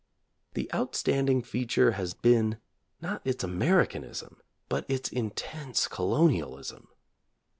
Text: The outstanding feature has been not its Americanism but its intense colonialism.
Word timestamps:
The 0.55 0.67
outstanding 0.73 1.43
feature 1.43 1.91
has 1.91 2.15
been 2.15 2.57
not 3.01 3.21
its 3.23 3.43
Americanism 3.43 4.41
but 4.67 4.83
its 4.89 5.09
intense 5.09 5.87
colonialism. 5.87 6.87